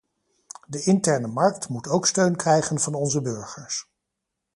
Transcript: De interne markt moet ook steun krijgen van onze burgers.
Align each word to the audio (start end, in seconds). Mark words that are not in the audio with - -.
De 0.67 0.79
interne 0.83 1.27
markt 1.27 1.69
moet 1.69 1.87
ook 1.87 2.05
steun 2.07 2.35
krijgen 2.35 2.79
van 2.79 2.93
onze 2.93 3.21
burgers. 3.21 3.89